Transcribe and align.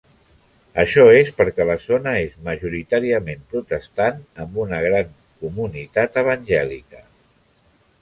Això 0.83 1.03
és 1.17 1.29
perquè 1.41 1.67
la 1.71 1.75
zona 1.83 2.13
és 2.21 2.33
majoritàriament 2.49 3.45
protestant, 3.53 4.19
amb 4.47 4.59
una 4.67 4.83
gran 4.89 5.15
comunitat 5.45 6.23
evangèlica. 6.27 7.09